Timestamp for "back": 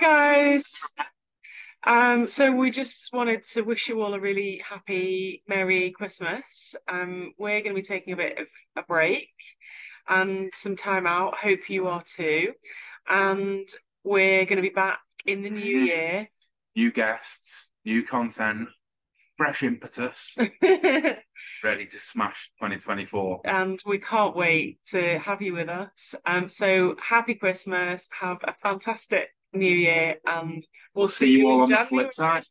14.70-15.00